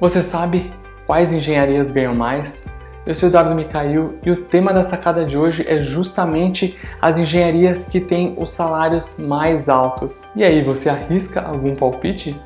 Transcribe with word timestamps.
Você 0.00 0.22
sabe 0.22 0.72
quais 1.08 1.32
engenharias 1.32 1.90
ganham 1.90 2.14
mais? 2.14 2.72
Eu 3.04 3.16
sou 3.16 3.28
Eduardo 3.28 3.52
Micail 3.52 4.16
e 4.24 4.30
o 4.30 4.36
tema 4.36 4.72
da 4.72 4.84
sacada 4.84 5.24
de 5.24 5.36
hoje 5.36 5.64
é 5.66 5.82
justamente 5.82 6.78
as 7.02 7.18
engenharias 7.18 7.86
que 7.86 8.00
têm 8.00 8.36
os 8.38 8.50
salários 8.50 9.18
mais 9.18 9.68
altos. 9.68 10.30
E 10.36 10.44
aí, 10.44 10.62
você 10.62 10.88
arrisca 10.88 11.40
algum 11.40 11.74
palpite? 11.74 12.40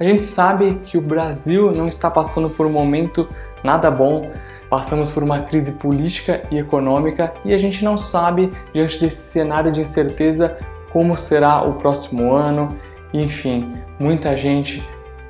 A 0.00 0.02
gente 0.02 0.24
sabe 0.24 0.80
que 0.84 0.98
o 0.98 1.00
Brasil 1.00 1.70
não 1.70 1.86
está 1.86 2.10
passando 2.10 2.50
por 2.50 2.66
um 2.66 2.72
momento 2.72 3.28
nada 3.62 3.88
bom, 3.88 4.32
passamos 4.68 5.08
por 5.08 5.22
uma 5.22 5.42
crise 5.42 5.74
política 5.74 6.42
e 6.50 6.58
econômica 6.58 7.32
e 7.44 7.54
a 7.54 7.58
gente 7.58 7.84
não 7.84 7.96
sabe, 7.96 8.50
diante 8.72 8.98
desse 8.98 9.30
cenário 9.30 9.70
de 9.70 9.80
incerteza, 9.80 10.58
como 10.92 11.16
será 11.16 11.62
o 11.62 11.74
próximo 11.74 12.34
ano. 12.34 12.66
Enfim, 13.14 13.74
muita 13.96 14.36
gente 14.36 14.84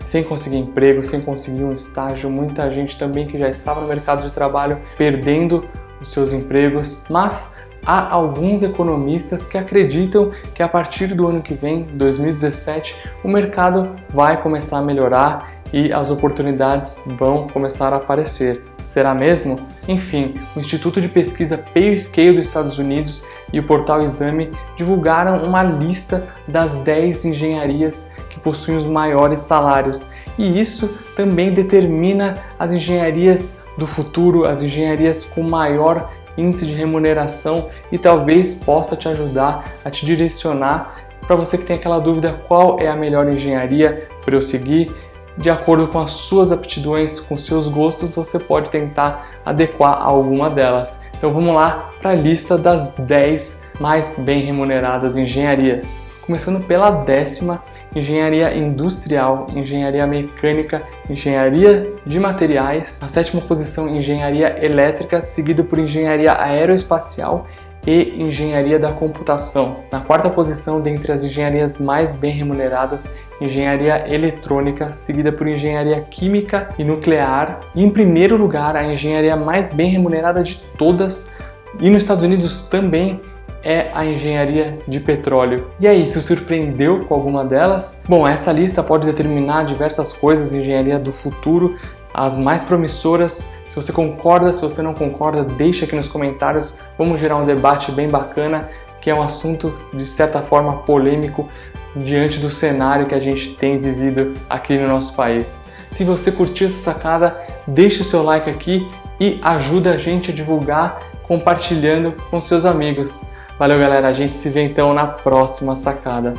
sem 0.06 0.23
conseguir 0.23 0.59
emprego, 0.59 1.05
sem 1.05 1.20
conseguir 1.20 1.65
um 1.65 1.73
estágio, 1.73 2.30
muita 2.30 2.70
gente 2.70 2.96
também 2.96 3.27
que 3.27 3.37
já 3.38 3.48
estava 3.48 3.80
no 3.80 3.88
mercado 3.88 4.23
de 4.23 4.30
trabalho 4.30 4.79
perdendo 4.96 5.65
os 6.01 6.12
seus 6.12 6.32
empregos, 6.32 7.06
mas 7.10 7.56
há 7.84 8.15
alguns 8.15 8.62
economistas 8.62 9.46
que 9.46 9.59
acreditam 9.59 10.30
que 10.55 10.62
a 10.62 10.69
partir 10.69 11.09
do 11.09 11.27
ano 11.27 11.42
que 11.42 11.55
vem, 11.55 11.82
2017, 11.95 12.96
o 13.24 13.29
mercado 13.29 13.96
vai 14.10 14.41
começar 14.41 14.79
a 14.79 14.82
melhorar 14.82 15.56
e 15.73 15.92
as 15.92 16.09
oportunidades 16.09 17.04
vão 17.18 17.48
começar 17.48 17.93
a 17.93 17.96
aparecer. 17.96 18.62
Será 18.80 19.12
mesmo? 19.12 19.57
Enfim, 19.88 20.34
o 20.54 20.60
Instituto 20.60 21.01
de 21.01 21.09
Pesquisa 21.09 21.59
PayScale 21.59 22.37
dos 22.37 22.46
Estados 22.46 22.79
Unidos 22.79 23.24
e 23.52 23.59
o 23.59 23.66
portal 23.66 24.01
Exame 24.02 24.52
divulgaram 24.77 25.43
uma 25.43 25.65
lista 25.65 26.29
das 26.46 26.77
10 26.79 27.24
engenharias 27.24 28.12
que 28.36 28.40
possuem 28.40 28.76
os 28.76 28.86
maiores 28.86 29.40
salários. 29.40 30.10
E 30.37 30.60
isso 30.60 30.98
também 31.16 31.54
determina 31.54 32.34
as 32.59 32.70
engenharias 32.70 33.65
do 33.78 33.87
futuro, 33.87 34.46
as 34.46 34.62
engenharias 34.62 35.24
com 35.24 35.43
maior 35.43 36.12
índice 36.37 36.66
de 36.66 36.74
remuneração 36.74 37.70
e 37.90 37.96
talvez 37.96 38.54
possa 38.54 38.95
te 38.95 39.09
ajudar 39.09 39.65
a 39.82 39.90
te 39.90 40.04
direcionar 40.04 40.96
para 41.26 41.34
você 41.34 41.56
que 41.56 41.65
tem 41.65 41.76
aquela 41.76 41.98
dúvida 41.98 42.38
qual 42.46 42.76
é 42.78 42.88
a 42.88 42.95
melhor 42.95 43.26
engenharia 43.26 44.06
para 44.23 44.37
eu 44.37 44.43
seguir 44.43 44.95
de 45.38 45.50
acordo 45.50 45.88
com 45.88 46.00
as 46.00 46.12
suas 46.12 46.50
aptidões, 46.50 47.21
com 47.21 47.37
seus 47.37 47.68
gostos, 47.68 48.16
você 48.16 48.38
pode 48.38 48.71
tentar 48.71 49.28
adequar 49.45 50.00
alguma 50.00 50.48
delas. 50.48 51.06
Então 51.16 51.32
vamos 51.32 51.54
lá 51.54 51.90
para 52.00 52.10
a 52.10 52.15
lista 52.15 52.56
das 52.56 52.93
10 52.93 53.65
mais 53.78 54.18
bem 54.18 54.43
remuneradas 54.43 55.16
engenharias. 55.16 56.05
Começando 56.27 56.60
pela 56.66 56.91
décima, 56.91 57.63
engenharia 57.95 58.52
industrial, 58.52 59.46
engenharia 59.55 60.05
mecânica, 60.09 60.83
engenharia 61.09 61.88
de 62.05 62.18
materiais. 62.18 63.01
A 63.01 63.07
sétima 63.07 63.41
posição, 63.41 63.88
engenharia 63.88 64.59
elétrica, 64.60 65.22
seguido 65.22 65.62
por 65.62 65.78
engenharia 65.78 66.37
aeroespacial 66.37 67.47
e 67.87 68.21
engenharia 68.21 68.77
da 68.77 68.91
computação. 68.91 69.84
Na 69.93 70.00
quarta 70.00 70.28
posição, 70.28 70.81
dentre 70.81 71.12
as 71.12 71.22
engenharias 71.22 71.78
mais 71.78 72.12
bem 72.12 72.33
remuneradas, 72.33 73.09
engenharia 73.41 74.12
eletrônica, 74.12 74.93
seguida 74.93 75.31
por 75.31 75.47
engenharia 75.47 76.00
química 76.00 76.75
e 76.77 76.83
nuclear. 76.83 77.61
E 77.72 77.84
em 77.84 77.88
primeiro 77.91 78.37
lugar, 78.37 78.75
a 78.75 78.84
engenharia 78.84 79.37
mais 79.37 79.72
bem 79.72 79.91
remunerada 79.91 80.43
de 80.43 80.56
todas, 80.77 81.38
e 81.78 81.88
nos 81.88 82.03
Estados 82.03 82.25
Unidos 82.25 82.66
também 82.66 83.21
é 83.66 83.91
a 83.92 84.06
engenharia 84.06 84.78
de 84.86 85.00
petróleo. 85.00 85.66
E 85.81 85.88
aí, 85.88 86.06
se 86.06 86.22
surpreendeu 86.22 87.04
com 87.04 87.14
alguma 87.14 87.44
delas? 87.44 88.04
Bom, 88.09 88.25
essa 88.25 88.53
lista 88.53 88.81
pode 88.81 89.04
determinar 89.04 89.64
diversas 89.64 90.12
coisas 90.12 90.53
em 90.53 90.60
engenharia 90.60 91.00
do 91.00 91.10
futuro, 91.12 91.75
as 92.14 92.38
mais 92.38 92.62
promissoras. 92.62 93.56
Se 93.66 93.75
você 93.75 93.92
concorda, 93.92 94.53
se 94.53 94.62
você 94.62 94.81
não 94.82 94.94
concorda, 94.94 95.43
deixa 95.43 95.84
aqui 95.84 95.97
nos 95.97 96.06
comentários. 96.06 96.78
Vamos 96.97 97.21
gerar 97.21 97.38
um 97.38 97.44
debate 97.44 97.91
bem 97.91 98.09
bacana, 98.09 98.69
que 99.00 99.10
é 99.10 99.15
um 99.15 99.21
assunto 99.21 99.75
de 99.93 100.06
certa 100.06 100.41
forma 100.43 100.82
polêmico 100.84 101.49
diante 101.97 102.38
do 102.38 102.49
cenário 102.49 103.06
que 103.06 103.16
a 103.16 103.21
gente 103.21 103.56
tem 103.56 103.81
vivido 103.81 104.34
aqui 104.49 104.78
no 104.78 104.87
nosso 104.87 105.16
país. 105.16 105.65
Se 105.88 106.05
você 106.05 106.31
curtiu 106.31 106.69
essa 106.69 106.78
sacada, 106.78 107.37
deixe 107.66 108.03
o 108.03 108.05
seu 108.05 108.22
like 108.22 108.49
aqui 108.49 108.88
e 109.19 109.41
ajuda 109.43 109.94
a 109.94 109.99
gente 109.99 110.31
a 110.31 110.34
divulgar 110.34 111.03
compartilhando 111.25 112.12
com 112.31 112.41
seus 112.41 112.65
amigos. 112.65 113.34
Valeu, 113.59 113.78
galera. 113.78 114.09
A 114.09 114.12
gente 114.12 114.37
se 114.37 114.50
vê 114.50 114.62
então 114.62 114.93
na 114.93 115.06
próxima 115.06 115.75
sacada. 115.75 116.34